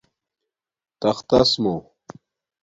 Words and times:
تختس 1.01 1.51
مُو 1.63 1.75